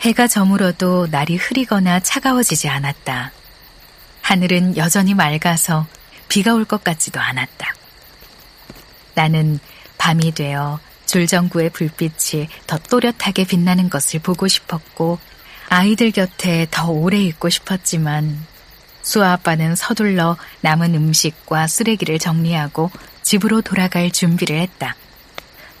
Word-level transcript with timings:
해가 0.00 0.28
저물어도 0.28 1.08
날이 1.10 1.36
흐리거나 1.36 2.00
차가워지지 2.00 2.68
않았다. 2.68 3.32
하늘은 4.22 4.76
여전히 4.76 5.14
맑아서 5.14 5.86
비가 6.28 6.54
올 6.54 6.64
것 6.64 6.82
같지도 6.84 7.20
않았다. 7.20 7.74
나는 9.14 9.58
밤이 9.98 10.32
되어 10.32 10.80
줄전구의 11.06 11.70
불빛이 11.70 12.48
더 12.66 12.78
또렷하게 12.78 13.44
빛나는 13.44 13.90
것을 13.90 14.20
보고 14.20 14.48
싶었고 14.48 15.18
아이들 15.68 16.12
곁에 16.12 16.66
더 16.70 16.90
오래 16.90 17.20
있고 17.20 17.50
싶었지만 17.50 18.46
수아 19.02 19.32
아빠는 19.32 19.76
서둘러 19.76 20.36
남은 20.62 20.94
음식과 20.94 21.66
쓰레기를 21.66 22.18
정리하고 22.18 22.90
집으로 23.22 23.60
돌아갈 23.60 24.10
준비를 24.10 24.58
했다. 24.60 24.94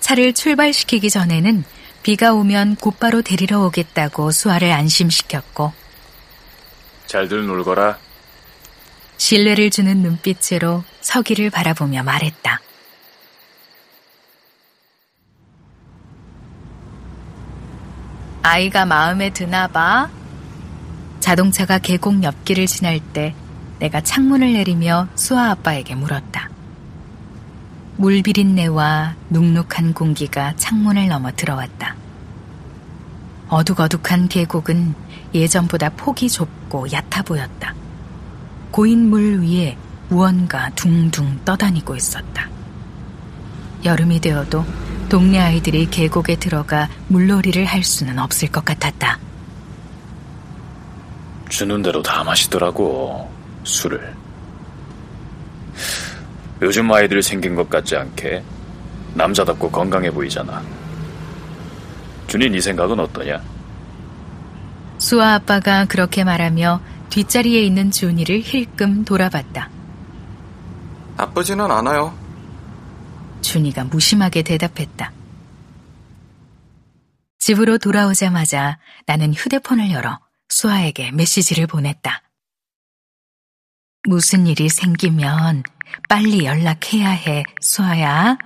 차를 0.00 0.32
출발시키기 0.34 1.10
전에는 1.10 1.64
비가 2.02 2.32
오면 2.32 2.76
곧바로 2.76 3.22
데리러 3.22 3.60
오겠다고 3.60 4.30
수아를 4.30 4.72
안심시켰고 4.72 5.72
잘들 7.06 7.46
놀거라. 7.46 7.98
신뢰를 9.16 9.70
주는 9.70 9.98
눈빛으로 9.98 10.84
서기를 11.00 11.50
바라보며 11.50 12.04
말했다. 12.04 12.60
아이가 18.42 18.86
마음에 18.86 19.30
드나 19.30 19.68
봐. 19.68 20.08
자동차가 21.20 21.78
계곡 21.78 22.22
옆길을 22.22 22.66
지날 22.66 23.00
때 23.12 23.34
내가 23.78 24.00
창문을 24.00 24.54
내리며 24.54 25.08
수아 25.16 25.50
아빠에게 25.50 25.94
물었다. 25.94 26.48
물비린내와 28.00 29.14
눅눅한 29.28 29.92
공기가 29.92 30.56
창문을 30.56 31.08
넘어 31.08 31.30
들어왔다. 31.32 31.94
어둑어둑한 33.48 34.28
계곡은 34.28 34.94
예전보다 35.34 35.90
폭이 35.90 36.30
좁고 36.30 36.90
얕아 36.90 37.20
보였다. 37.22 37.74
고인 38.70 39.10
물 39.10 39.42
위에 39.42 39.76
무언가 40.08 40.70
둥둥 40.70 41.40
떠다니고 41.44 41.94
있었다. 41.94 42.48
여름이 43.84 44.20
되어도 44.20 44.64
동네 45.10 45.38
아이들이 45.38 45.84
계곡에 45.90 46.36
들어가 46.36 46.88
물놀이를 47.08 47.66
할 47.66 47.84
수는 47.84 48.18
없을 48.18 48.50
것 48.50 48.64
같았다. 48.64 49.18
주는 51.50 51.82
대로 51.82 52.00
다 52.00 52.24
마시더라고, 52.24 53.30
술을. 53.64 54.14
요즘 56.62 56.90
아이들 56.92 57.22
생긴 57.22 57.54
것 57.54 57.68
같지 57.70 57.96
않게 57.96 58.42
남자답고 59.14 59.70
건강해 59.70 60.10
보이잖아. 60.10 60.62
준이 62.26 62.50
네 62.50 62.60
생각은 62.60 63.00
어떠냐? 63.00 63.42
수아 64.98 65.34
아빠가 65.34 65.86
그렇게 65.86 66.22
말하며 66.22 66.80
뒷자리에 67.08 67.62
있는 67.62 67.90
준이를 67.90 68.40
힐끔 68.40 69.04
돌아봤다. 69.04 69.70
나쁘지는 71.16 71.70
않아요. 71.70 72.16
준이가 73.40 73.84
무심하게 73.84 74.42
대답했다. 74.42 75.12
집으로 77.38 77.78
돌아오자마자 77.78 78.78
나는 79.06 79.32
휴대폰을 79.34 79.90
열어 79.90 80.20
수아에게 80.50 81.10
메시지를 81.12 81.66
보냈다. 81.66 82.22
무슨 84.08 84.46
일이 84.46 84.68
생기면 84.68 85.62
빨리 86.08 86.44
연락해야 86.44 87.08
해, 87.10 87.44
수아야. 87.60 88.36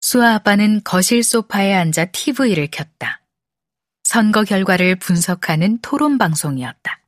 수아 0.00 0.34
아빠는 0.34 0.82
거실 0.84 1.22
소파에 1.22 1.74
앉아 1.74 2.06
TV를 2.06 2.68
켰다. 2.68 3.22
선거 4.02 4.44
결과를 4.44 4.96
분석하는 4.96 5.78
토론 5.80 6.18
방송이었다. 6.18 7.00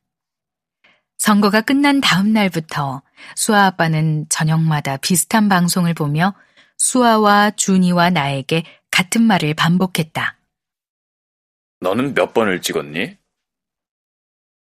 선거가 1.17 1.61
끝난 1.61 2.01
다음 2.01 2.33
날부터 2.33 3.01
수아 3.35 3.67
아빠는 3.67 4.27
저녁마다 4.29 4.97
비슷한 4.97 5.47
방송을 5.49 5.93
보며 5.93 6.33
수아와 6.77 7.51
준이와 7.51 8.09
나에게 8.11 8.63
같은 8.91 9.21
말을 9.23 9.53
반복했다. 9.53 10.37
너는 11.79 12.13
몇 12.13 12.33
번을 12.33 12.61
찍었니? 12.61 13.17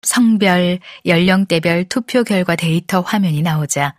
성별, 0.01 0.79
연령대별 1.05 1.85
투표 1.85 2.23
결과 2.23 2.55
데이터 2.55 3.01
화면이 3.01 3.41
나오자 3.41 3.95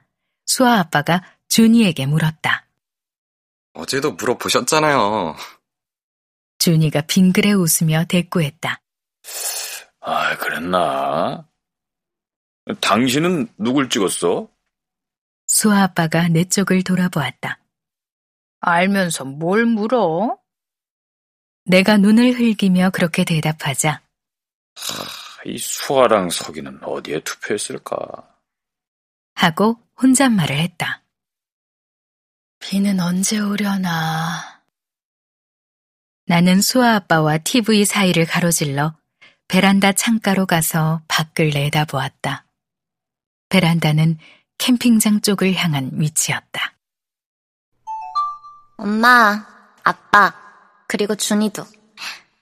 수아 0.47 0.79
아빠가 0.79 1.23
준이에게 1.49 2.07
물었다. 2.07 2.67
어제도 3.75 4.13
물어보셨잖아요. 4.13 5.37
준이가 6.59 7.03
빙그레 7.03 7.53
웃으며 7.53 8.05
대꾸했다. 8.09 8.81
아, 10.01 10.37
그랬나? 10.37 11.49
당신은 12.81 13.49
누굴 13.59 13.89
찍었어? 13.89 14.49
수아 15.47 15.83
아빠가 15.83 16.29
내 16.29 16.45
쪽을 16.45 16.83
돌아보았다. 16.83 17.59
알면서 18.61 19.25
뭘 19.25 19.67
물어? 19.67 20.39
내가 21.65 21.97
눈을 21.97 22.33
흘기며 22.33 22.91
그렇게 22.91 23.25
대답하자. 23.25 24.03
하, 25.43 25.51
이 25.51 25.59
수아랑 25.59 26.31
석이는 26.31 26.85
어디에 26.85 27.21
투표했을까? 27.21 27.97
하고 29.35 29.77
혼잣말을 30.01 30.57
했다. 30.57 31.03
비는 32.61 33.01
언제 33.01 33.41
오려나. 33.41 34.63
나는 36.27 36.61
수아 36.61 36.95
아빠와 36.95 37.39
TV 37.39 37.85
사이를 37.85 38.25
가로질러 38.25 38.95
베란다 39.49 39.93
창가로 39.93 40.47
가서 40.47 41.03
밖을 41.09 41.51
내다보았다. 41.51 42.47
베란다는 43.49 44.19
캠핑장 44.59 45.21
쪽을 45.21 45.55
향한 45.55 45.91
위치였다. 45.93 46.75
엄마, 48.79 49.47
아빠, 49.83 50.33
그리고 50.87 51.15
준이도 51.15 51.65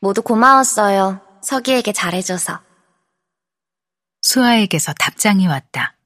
모두 0.00 0.22
고마웠어요. 0.22 1.20
서기에게 1.42 1.92
잘해줘서. 1.92 2.69
수아에게서 4.22 4.92
답장이 4.94 5.46
왔다. 5.46 5.96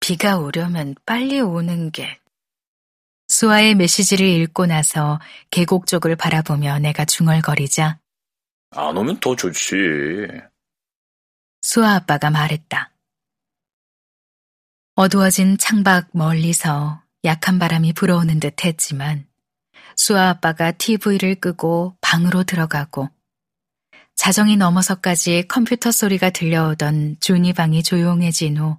비가 0.00 0.38
오려면 0.38 0.94
빨리 1.06 1.40
오는 1.40 1.90
게. 1.90 2.20
수아의 3.28 3.74
메시지를 3.74 4.26
읽고 4.26 4.66
나서 4.66 5.20
계곡 5.50 5.86
쪽을 5.86 6.16
바라보며 6.16 6.78
내가 6.78 7.04
중얼거리자 7.04 7.98
안 8.70 8.96
오면 8.96 9.20
더 9.20 9.36
좋지. 9.36 9.74
수아 11.60 11.94
아빠가 11.96 12.30
말했다. 12.30 12.92
어두워진 14.94 15.58
창밖 15.58 16.08
멀리서 16.12 17.02
약한 17.24 17.58
바람이 17.58 17.92
불어오는 17.92 18.40
듯 18.40 18.64
했지만 18.64 19.26
수아 19.96 20.30
아빠가 20.30 20.72
TV를 20.72 21.34
끄고 21.36 21.96
방으로 22.00 22.44
들어가고 22.44 23.10
자정이 24.18 24.56
넘어서까지 24.56 25.44
컴퓨터 25.46 25.92
소리가 25.92 26.30
들려오던 26.30 27.18
준이 27.20 27.52
방이 27.52 27.84
조용해진 27.84 28.58
후 28.58 28.76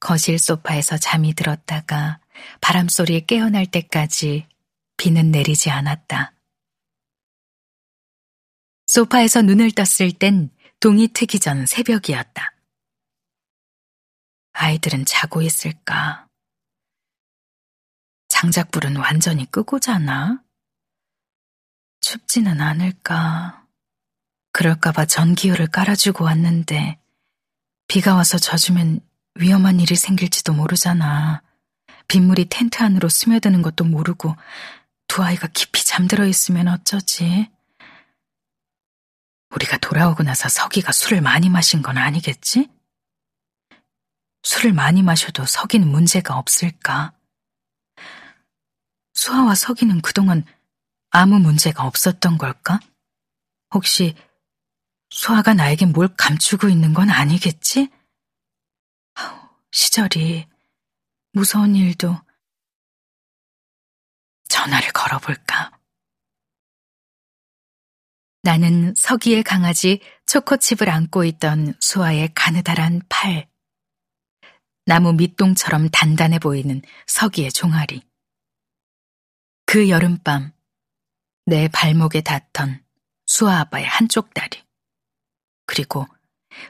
거실 0.00 0.38
소파에서 0.38 0.98
잠이 0.98 1.32
들었다가 1.32 2.20
바람 2.60 2.88
소리에 2.88 3.20
깨어날 3.20 3.64
때까지 3.64 4.46
비는 4.98 5.30
내리지 5.30 5.70
않았다. 5.70 6.34
소파에서 8.86 9.40
눈을 9.40 9.72
떴을 9.72 10.12
땐 10.12 10.50
동이 10.78 11.08
트기 11.08 11.40
전 11.40 11.64
새벽이었다. 11.64 12.54
아이들은 14.52 15.06
자고 15.06 15.40
있을까? 15.40 16.28
장작불은 18.28 18.96
완전히 18.96 19.50
끄고 19.50 19.80
자나? 19.80 20.44
춥지는 22.00 22.60
않을까? 22.60 23.67
그럴까봐 24.58 25.04
전기요를 25.04 25.68
깔아주고 25.68 26.24
왔는데 26.24 26.98
비가 27.86 28.16
와서 28.16 28.38
젖으면 28.38 28.98
위험한 29.36 29.78
일이 29.78 29.94
생길지도 29.94 30.52
모르잖아. 30.52 31.42
빗물이 32.08 32.48
텐트 32.48 32.82
안으로 32.82 33.08
스며드는 33.08 33.62
것도 33.62 33.84
모르고 33.84 34.34
두 35.06 35.22
아이가 35.22 35.46
깊이 35.46 35.86
잠들어 35.86 36.26
있으면 36.26 36.66
어쩌지? 36.66 37.48
우리가 39.50 39.78
돌아오고 39.78 40.24
나서 40.24 40.48
서기가 40.48 40.90
술을 40.90 41.20
많이 41.20 41.48
마신 41.48 41.80
건 41.80 41.96
아니겠지? 41.96 42.68
술을 44.42 44.72
많이 44.72 45.04
마셔도 45.04 45.46
서기는 45.46 45.86
문제가 45.86 46.36
없을까? 46.36 47.12
수아와 49.14 49.54
서기는 49.54 50.00
그동안 50.00 50.44
아무 51.10 51.38
문제가 51.38 51.84
없었던 51.84 52.38
걸까? 52.38 52.80
혹시 53.72 54.16
수아가 55.10 55.54
나에게 55.54 55.86
뭘 55.86 56.08
감추고 56.16 56.68
있는 56.68 56.92
건 56.92 57.10
아니겠지? 57.10 57.90
시절이 59.72 60.46
무서운 61.32 61.76
일도 61.76 62.16
전화를 64.48 64.92
걸어볼까? 64.92 65.72
나는 68.42 68.94
서기의 68.96 69.42
강아지 69.42 70.00
초코칩을 70.26 70.88
안고 70.88 71.24
있던 71.24 71.74
수아의 71.80 72.32
가느다란 72.34 73.02
팔. 73.08 73.48
나무 74.86 75.12
밑동처럼 75.12 75.90
단단해 75.90 76.38
보이는 76.38 76.80
서기의 77.06 77.52
종아리. 77.52 78.02
그 79.66 79.90
여름밤, 79.90 80.52
내 81.44 81.68
발목에 81.68 82.22
닿던 82.22 82.82
수아 83.26 83.60
아빠의 83.60 83.84
한쪽 83.84 84.32
다리. 84.32 84.67
그리고 85.68 86.06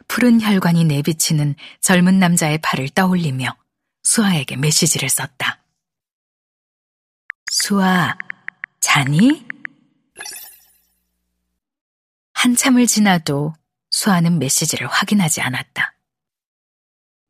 푸른 0.09 0.41
혈관이 0.41 0.85
내비치는 0.85 1.55
젊은 1.81 2.19
남자의 2.19 2.59
팔을 2.59 2.89
떠올리며 2.91 3.57
수아에게 4.03 4.57
메시지를 4.57 5.09
썼다. 5.09 5.63
수아, 7.51 8.19
자니? 8.81 9.47
한참을 12.35 12.87
지나도 12.87 13.55
수아는 13.91 14.39
메시지를 14.41 14.89
확인하지 14.89 15.43
않았다. 15.43 15.95